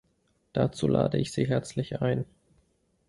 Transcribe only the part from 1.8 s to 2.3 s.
ein.